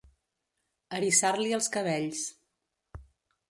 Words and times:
Eriçar-li 0.99 1.53
els 1.59 1.69
cabells. 1.77 2.25